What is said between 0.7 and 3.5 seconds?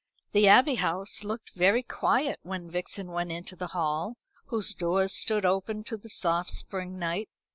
House looked very quiet when Vixen went